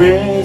[0.00, 0.39] We.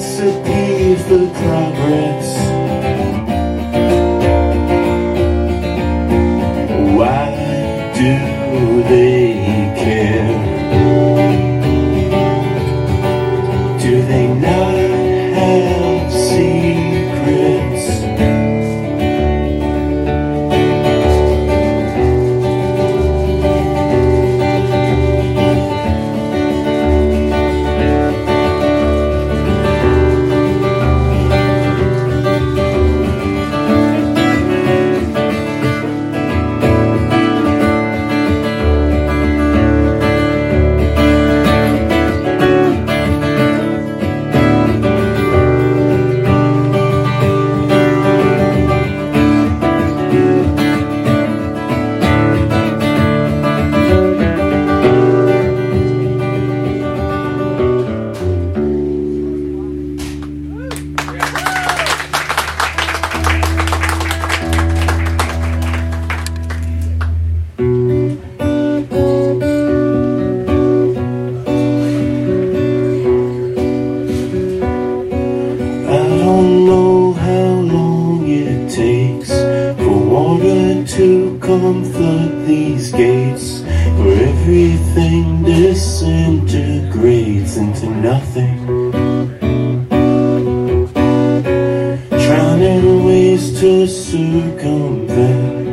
[92.10, 95.66] Drowning ways to circumvent.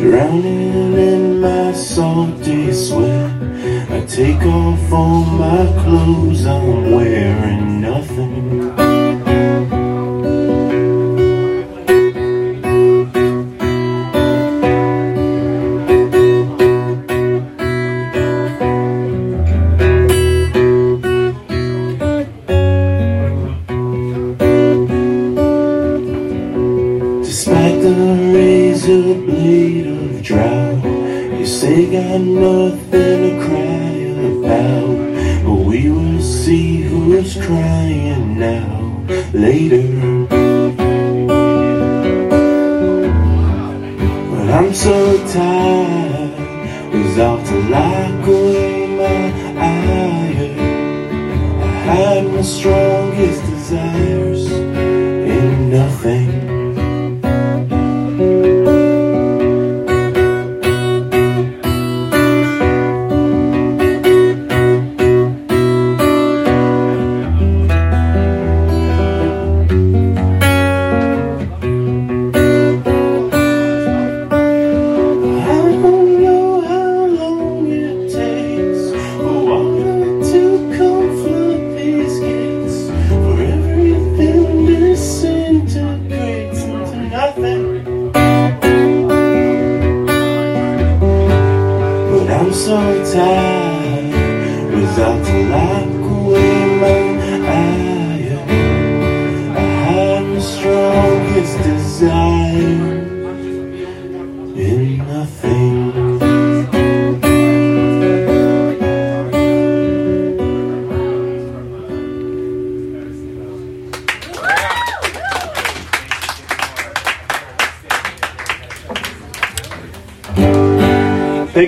[0.00, 3.30] Drowning in my salty sweat.
[3.90, 6.46] I take off all my clothes.
[6.46, 8.73] I'm wearing nothing.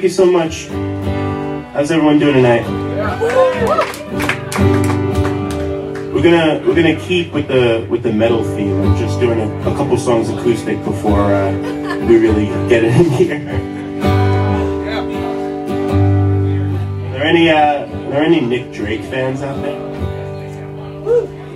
[0.06, 0.68] You so much.
[1.74, 2.64] How's everyone doing tonight?
[6.14, 8.80] We're gonna we're gonna keep with the with the metal theme.
[8.82, 11.50] I'm just doing a, a couple songs acoustic before uh,
[12.06, 13.48] we really get in here.
[17.08, 19.80] Are there any uh, are there any Nick Drake fans out there?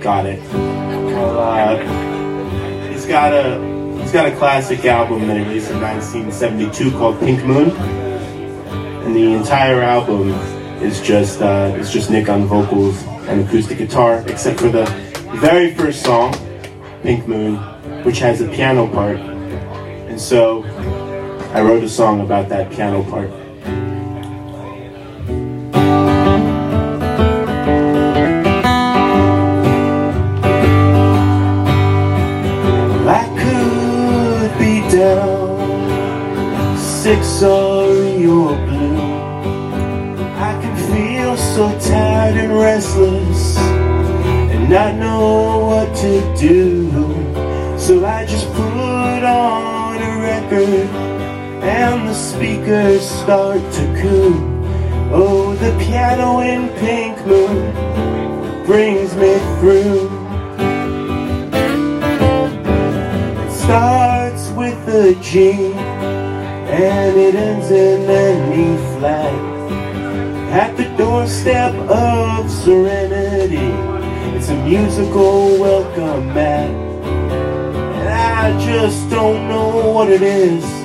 [0.01, 0.41] Got it.
[0.51, 6.91] Well, uh, he's got a he's got a classic album that he released in 1972
[6.97, 7.69] called Pink Moon,
[9.21, 10.31] the entire album
[10.81, 14.85] is just uh, is just Nick on vocals and acoustic guitar, except for the
[15.35, 16.33] very first song,
[17.03, 17.57] Pink Moon,
[18.03, 19.17] which has a piano part.
[19.17, 20.63] And so
[21.53, 23.29] I wrote a song about that piano part.
[33.07, 37.70] I could be down, sick, sorry,
[52.41, 54.33] speakers start to coo.
[55.13, 57.71] Oh, the piano in Pink Moon
[58.65, 60.09] brings me through.
[63.45, 69.35] It starts with a G and it ends in an E flat
[70.51, 73.69] at the doorstep of serenity.
[74.35, 76.71] It's a musical welcome mat.
[76.71, 80.80] And I just don't know what it is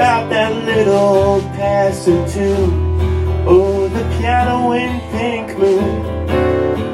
[0.00, 2.98] about that little passing tune.
[3.46, 6.30] Oh, the piano in pink moon.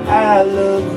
[0.09, 0.96] I love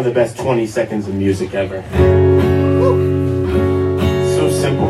[0.00, 1.82] Of the best 20 seconds of music ever.
[4.34, 4.88] So simple.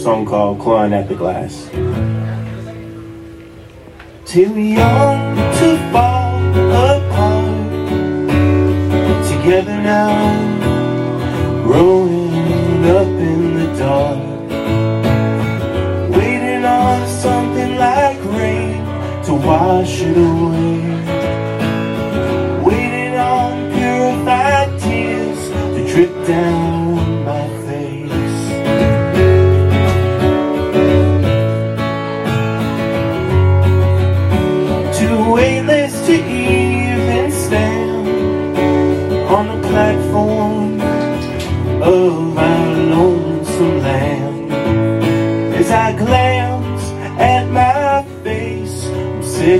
[0.00, 1.68] Song called Clawing at the Glass.
[4.26, 6.38] Too young to fall
[6.86, 7.72] apart.
[9.26, 10.51] Together now,
[19.52, 20.91] wash it away.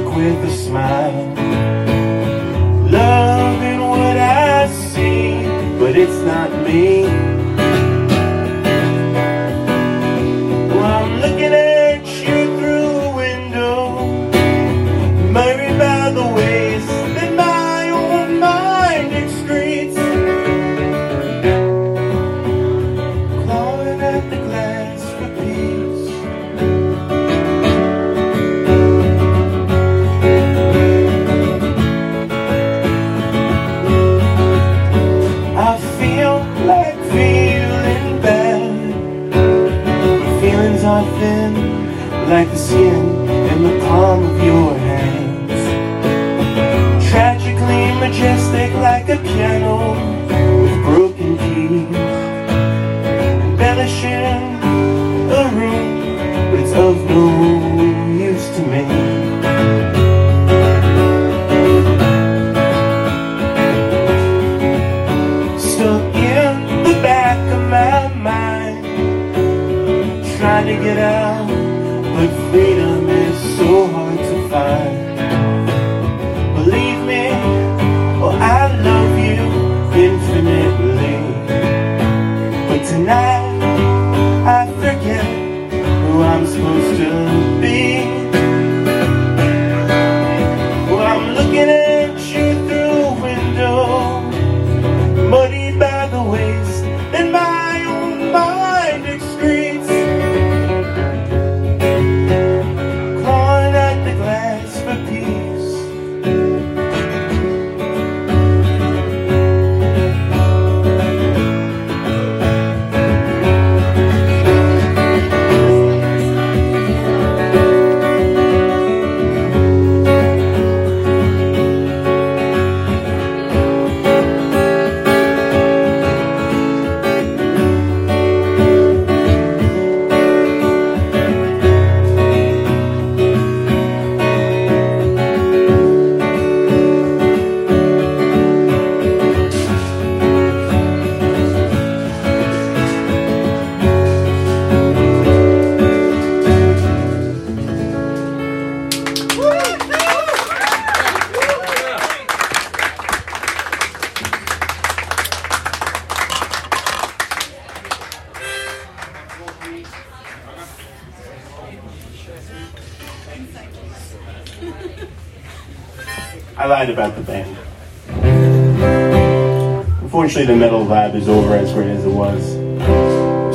[0.04, 1.11] with a smile.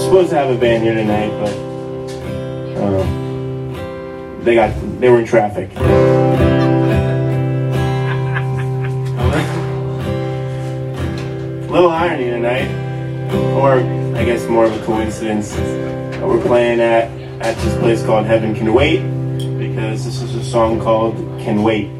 [0.07, 1.51] supposed to have a band here tonight, but
[2.81, 5.69] um, they got they were in traffic.
[11.69, 12.69] Little irony tonight,
[13.53, 13.81] or
[14.17, 15.53] I guess more of a coincidence.
[16.21, 17.11] We're playing at
[17.41, 19.01] at this place called Heaven Can Wait
[19.59, 21.96] because this is a song called Can Wait.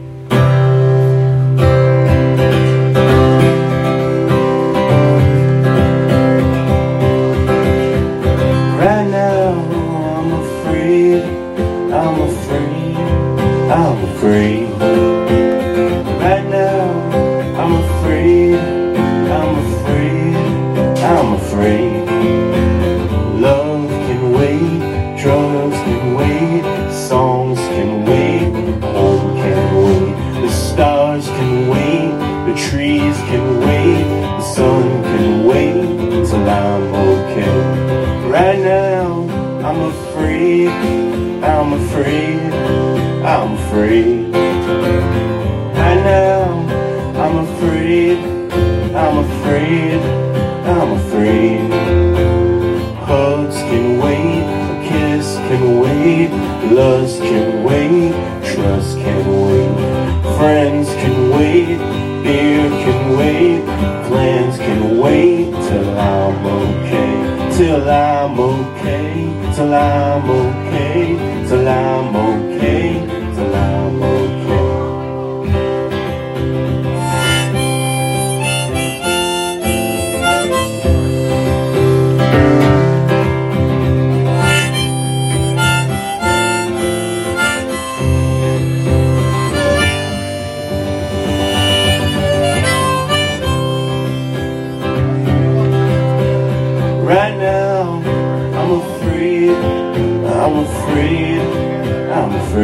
[67.58, 73.17] till I'm okay, till I'm okay, till I'm okay.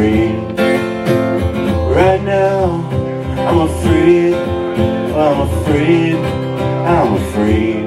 [0.04, 0.54] I'm.
[1.96, 2.64] Right now,
[3.48, 6.16] I'm afraid, I'm afraid,
[6.94, 7.84] I'm afraid.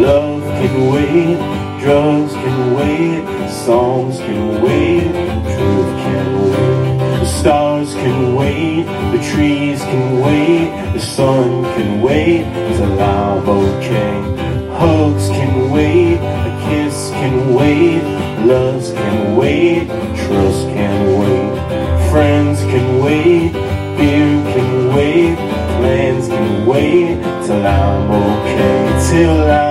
[0.00, 1.36] Love can wait,
[1.80, 5.12] drugs can wait, songs can wait,
[5.54, 7.20] truth can wait.
[7.20, 12.44] The stars can wait, the trees can wait, the sun can wait
[12.76, 14.14] till I'm okay.
[14.78, 15.28] Hugs
[29.20, 29.69] till I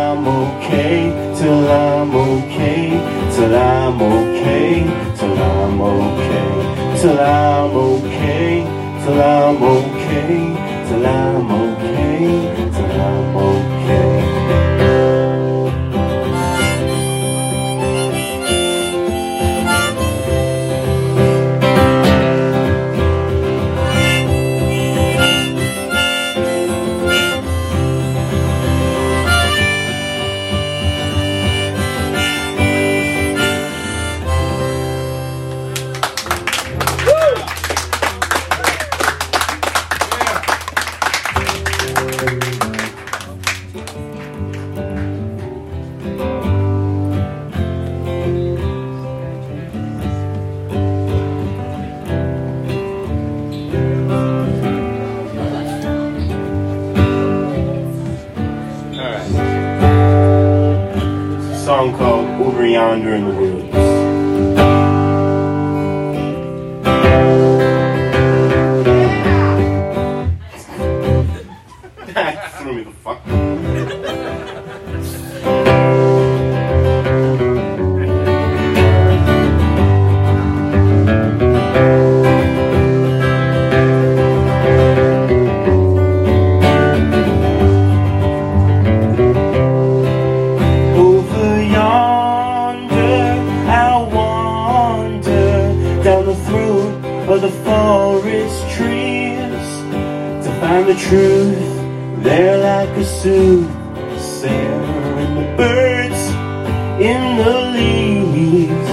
[106.99, 108.89] in the leaves.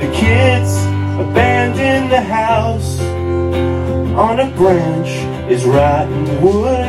[0.00, 0.72] The kids
[1.20, 2.98] abandoned the house
[4.16, 5.10] on a branch
[5.50, 6.88] is rotten wood.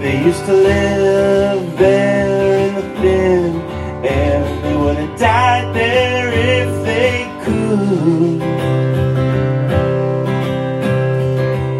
[0.00, 3.60] They used to live there in the thin
[4.04, 4.62] air.
[4.62, 8.38] They would have died there if they could.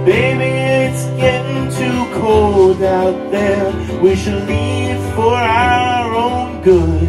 [0.04, 0.50] Baby,
[0.84, 3.72] it's getting too cold out there.
[4.02, 4.79] We should leave
[5.14, 7.08] for our own good.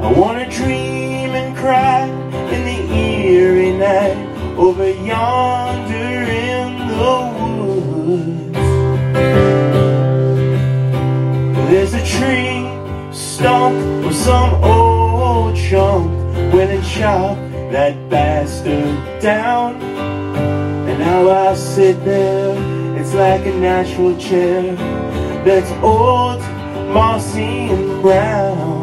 [0.00, 2.06] I wanna dream and cry
[2.54, 4.16] in the eerie night
[4.56, 6.68] over yonder in
[7.00, 8.58] the woods.
[11.70, 12.66] There's a tree
[13.12, 16.18] stump with some old chunk
[16.52, 17.40] went and chopped
[17.72, 19.76] that bastard down.
[20.88, 22.56] And now I sit there,
[22.98, 24.74] it's like a natural chair
[25.44, 26.40] that's old,
[26.98, 28.77] mossy, and brown.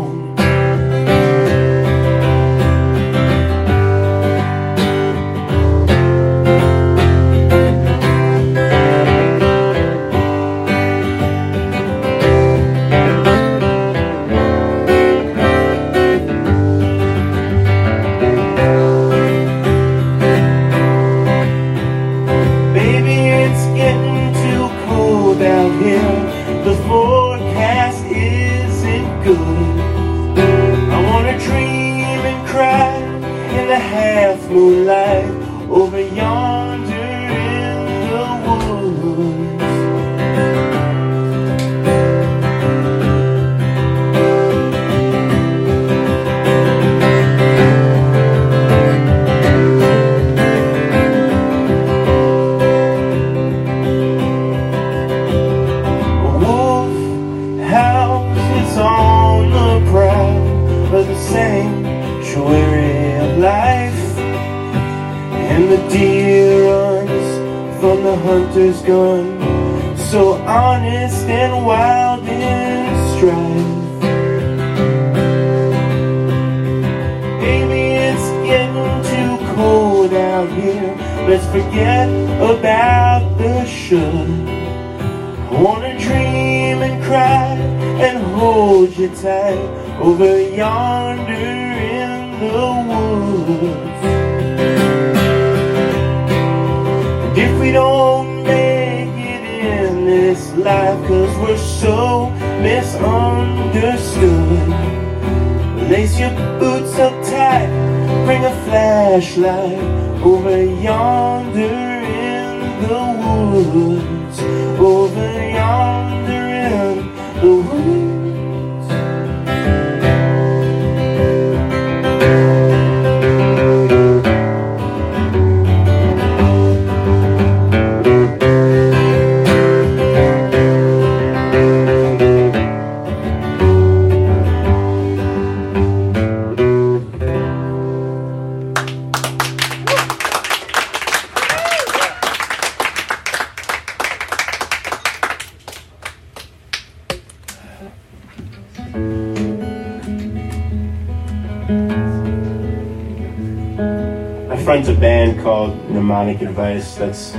[156.29, 157.33] Advice that's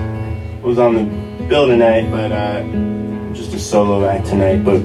[0.63, 2.63] was on the bill tonight, but uh,
[3.33, 4.65] just a solo act tonight.
[4.65, 4.79] But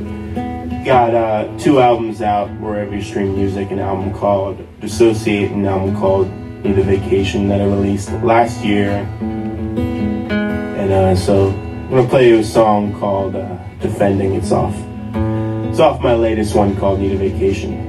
[0.84, 3.70] got uh, two albums out wherever you stream music.
[3.70, 6.32] An album called Dissociate, and an album called
[6.64, 8.90] Need a Vacation that I released last year.
[9.22, 14.34] And uh, so I'm gonna play you a song called uh, Defending.
[14.34, 14.76] It's off.
[15.70, 17.81] It's off my latest one called Need a Vacation.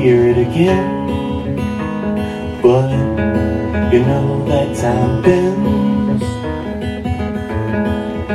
[0.00, 1.56] Hear it again,
[2.62, 2.90] but
[3.92, 6.24] you know that time bends.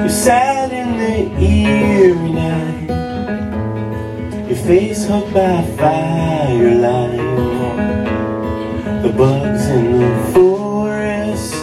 [0.04, 2.89] You sat in the eerie night,
[4.47, 7.17] your face hugged by firelight.
[9.01, 11.56] The bugs in the forest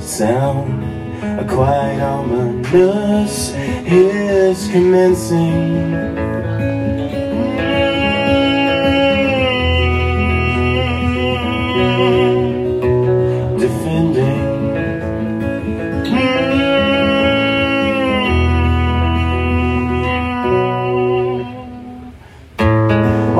[0.00, 0.82] sound
[1.22, 6.25] a quiet ominous hiss commencing.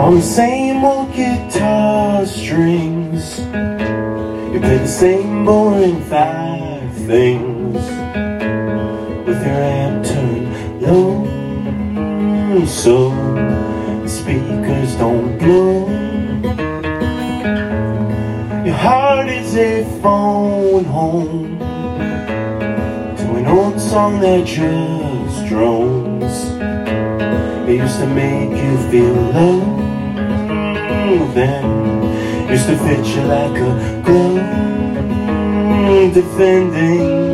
[0.06, 3.40] On the same old guitar strings.
[3.40, 7.74] You play the same boring five things
[9.26, 11.26] with your amp turned low,
[12.66, 13.10] so
[14.00, 15.88] the speakers don't blow.
[18.64, 21.58] Your heart is a phone home
[23.18, 26.44] to an old song that just drones.
[27.68, 29.85] It used to make you feel low,
[32.50, 34.36] used to fit you like a glove,
[36.12, 37.25] defending.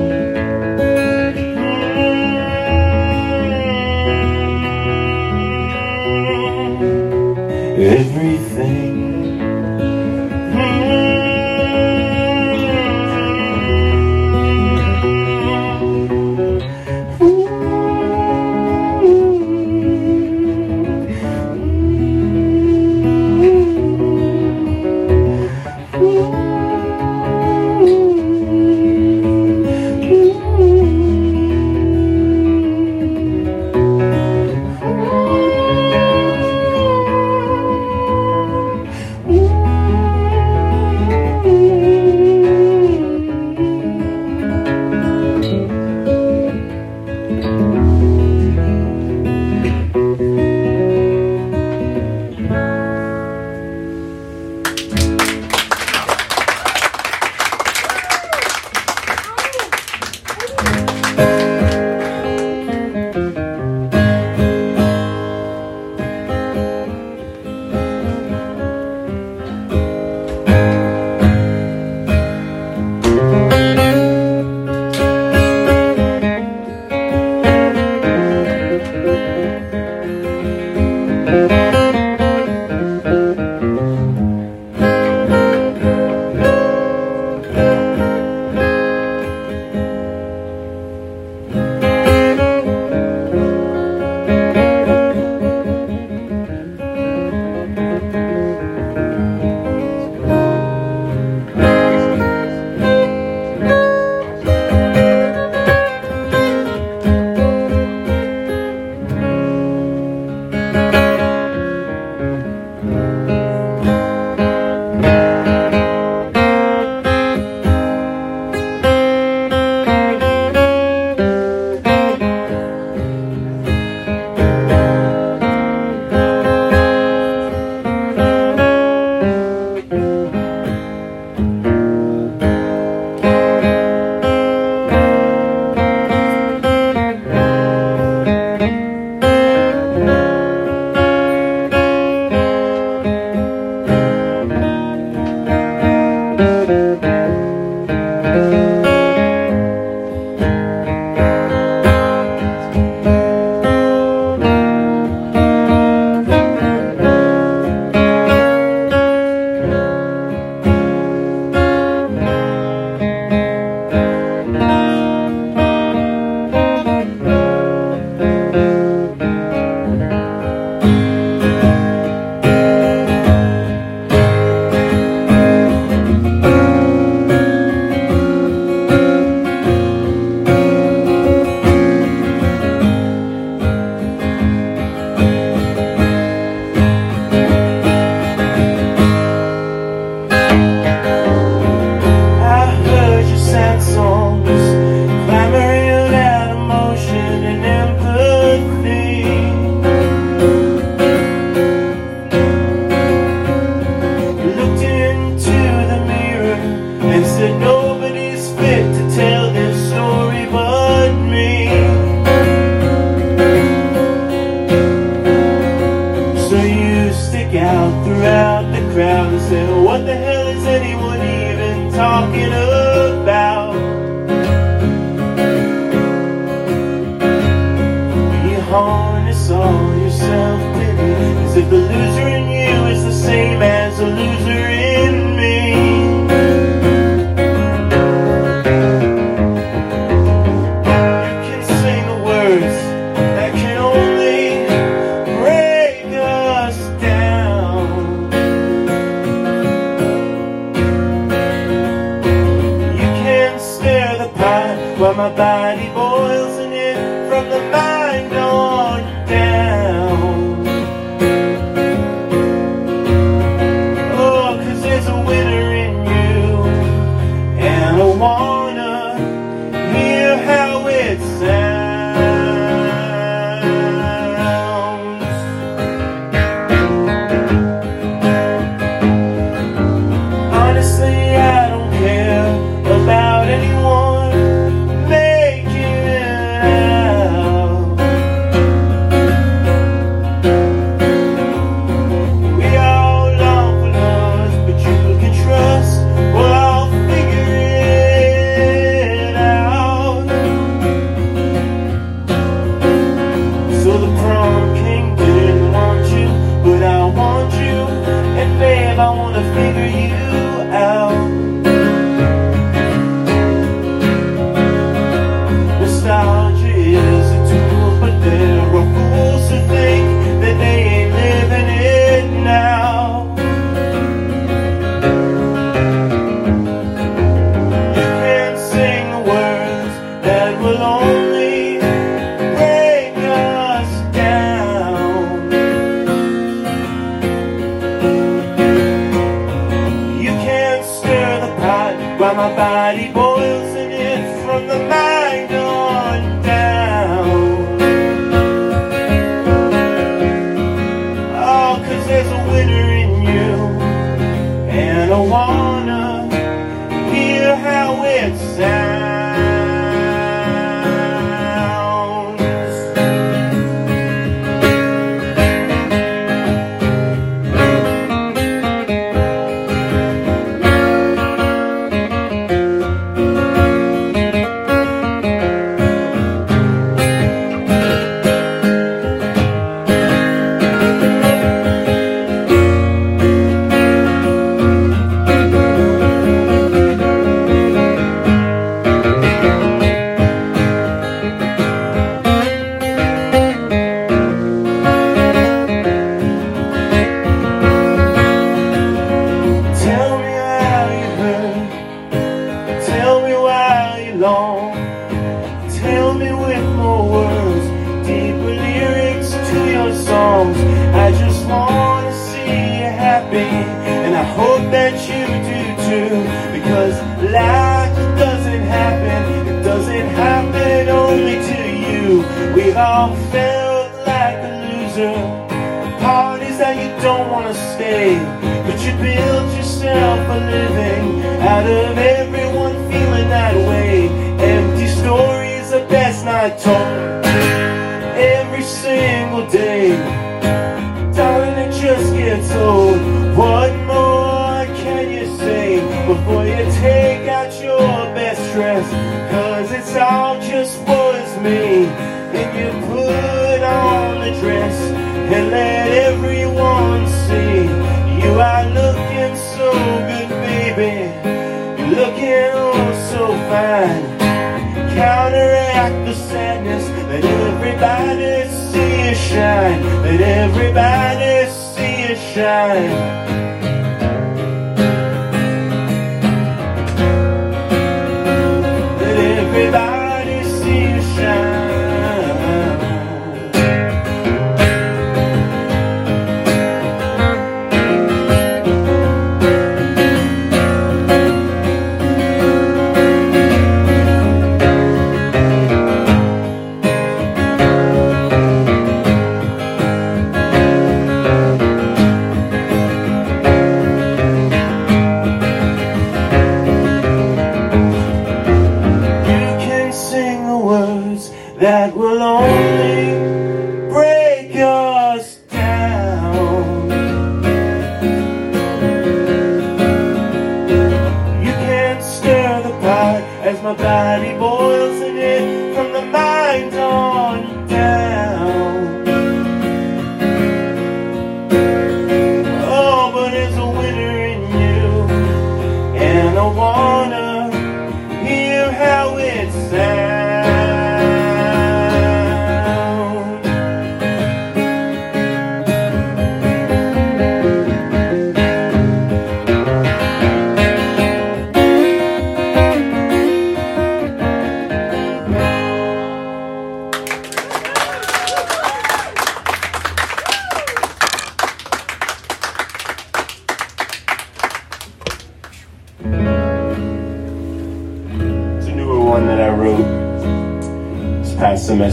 [467.83, 469.83] Everybody see you shine.
[470.03, 473.22] Let everybody see you shine.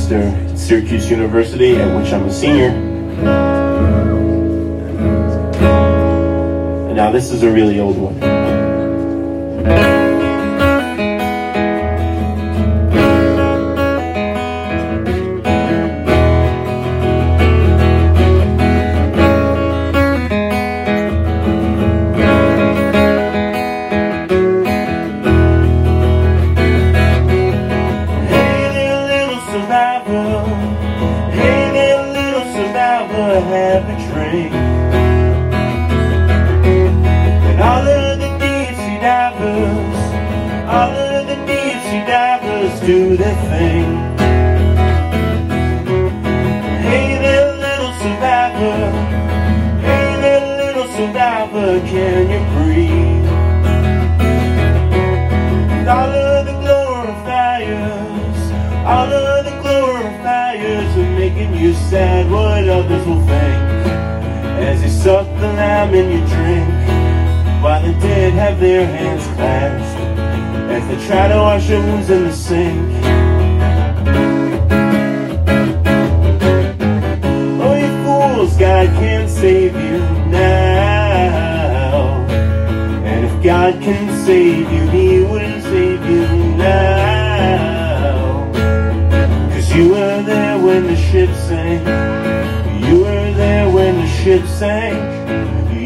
[0.09, 2.69] Syracuse University, at which I'm a senior.
[6.87, 8.38] And now this is a really old one.
[65.03, 69.97] suck the lamb in your drink While the dead have their hands clasped
[70.75, 72.89] As they try to wash their wounds in the sink
[77.63, 78.57] Oh, you fools!
[78.57, 82.25] God can save you now.
[83.05, 86.27] And if God can save you, He will save you
[86.57, 88.51] now.
[89.53, 91.87] Cause you were there when the ship sank.
[92.85, 94.99] You were there when the ship sank.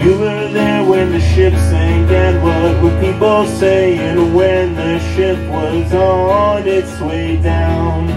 [0.03, 5.37] You were there when the ship sank, and what were people saying when the ship
[5.49, 8.07] was on its way down?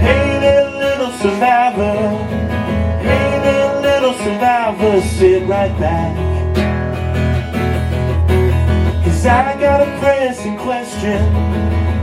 [0.00, 1.96] Hey there, little survivor.
[3.02, 5.02] Hey there, little survivor.
[5.02, 6.31] Sit right back.
[10.42, 11.22] pressing question.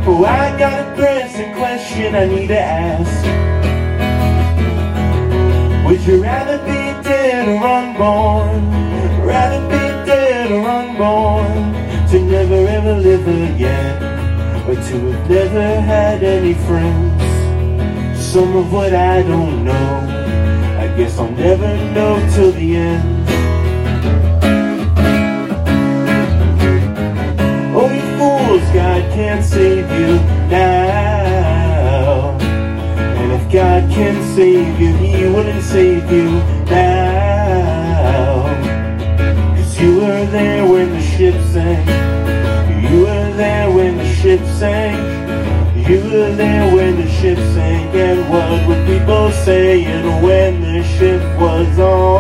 [0.07, 3.25] Oh, I got a pressing question I need to ask.
[5.85, 8.71] Would you rather be dead or unborn?
[9.25, 11.73] Rather be dead or unborn?
[12.11, 14.03] To never ever live again.
[14.69, 18.21] Or to have never had any friends.
[18.21, 20.79] Some of what I don't know.
[20.79, 23.18] I guess I'll never know till the end.
[29.19, 30.15] can't save you
[30.47, 32.37] now.
[33.19, 36.29] And if God can save you, He wouldn't save you
[36.71, 38.45] now.
[39.57, 41.85] Cause you were there when the ship sank.
[42.89, 44.97] You were there when the ship sank.
[45.85, 47.93] You were there when the ship sank.
[47.93, 52.18] And what were people saying when the ship was on?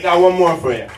[0.00, 0.88] I got one more for you.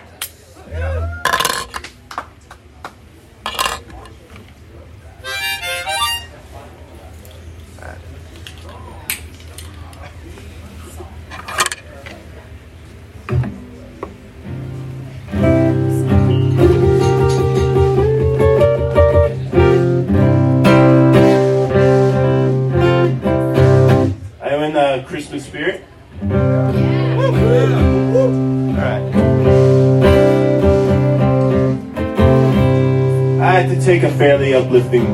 [34.72, 35.04] uplifting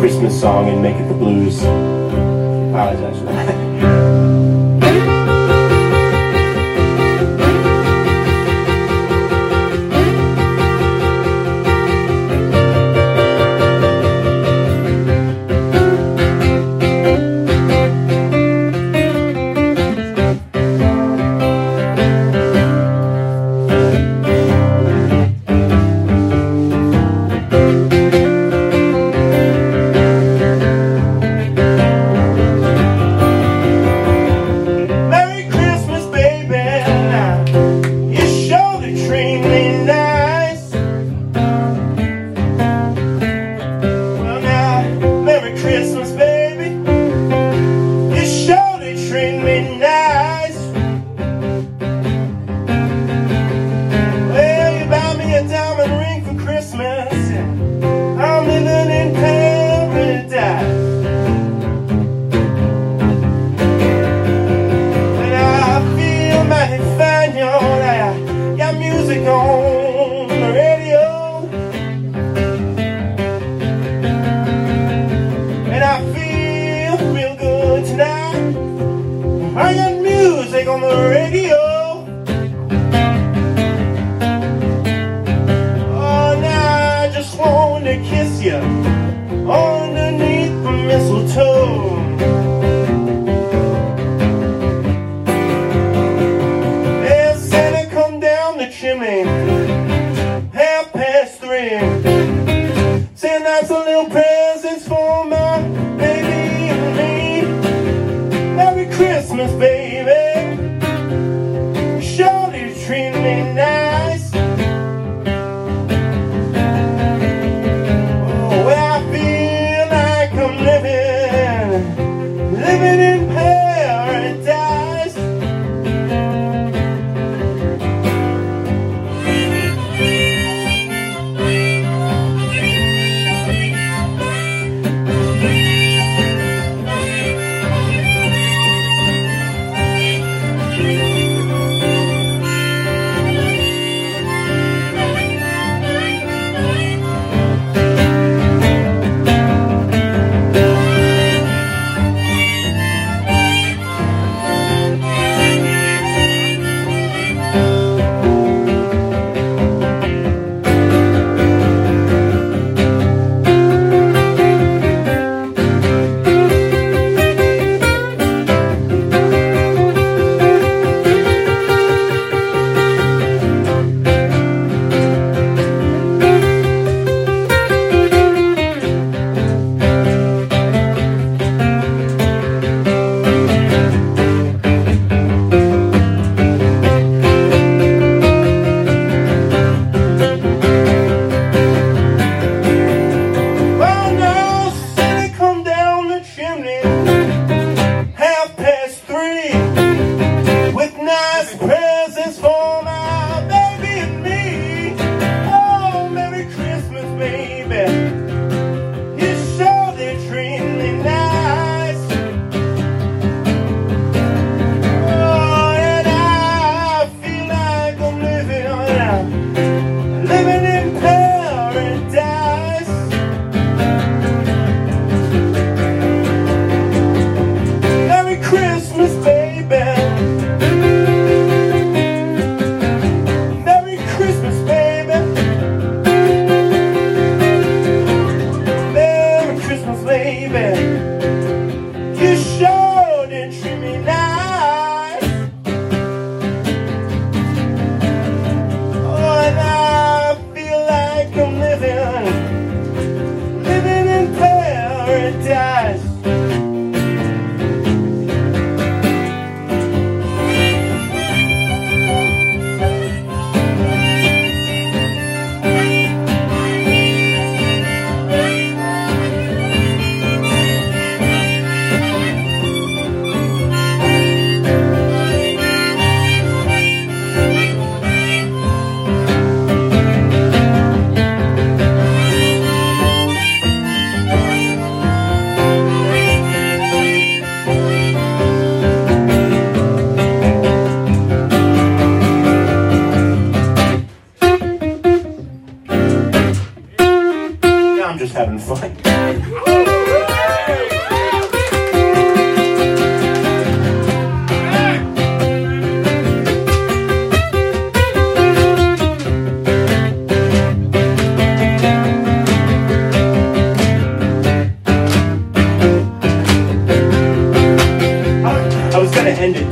[0.00, 1.67] Christmas song and make it the blues.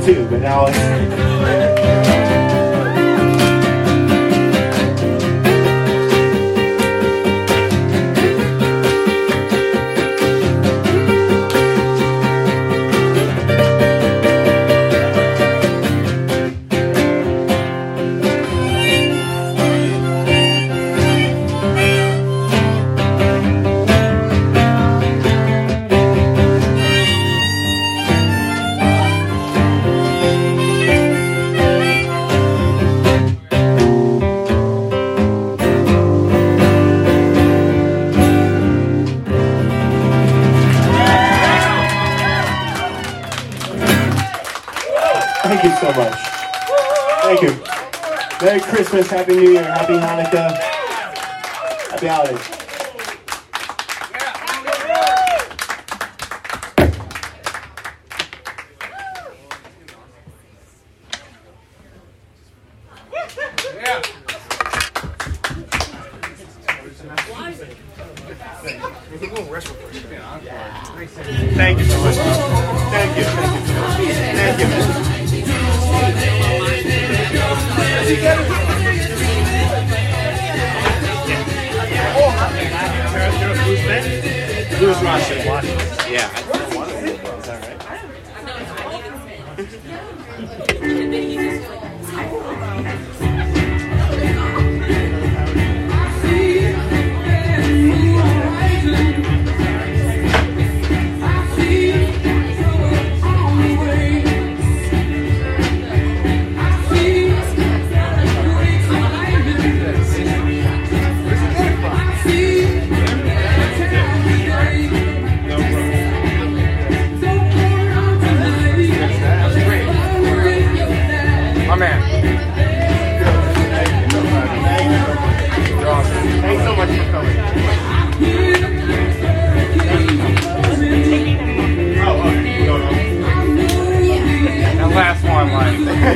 [0.07, 1.26] Too, but now it's.
[49.09, 49.76] Happy New Year,
[85.27, 85.77] Blues Russian.
[86.09, 86.76] Yeah.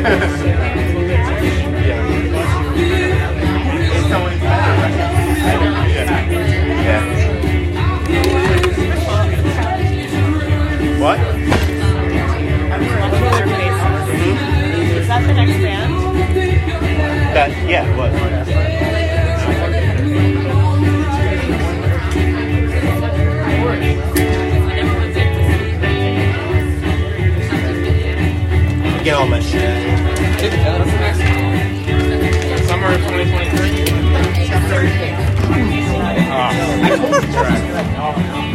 [0.02, 0.10] What?
[14.97, 15.93] Is that the next band?
[17.36, 18.12] That, yeah, what?
[29.04, 29.91] Get all my shit.
[36.52, 38.41] 2023.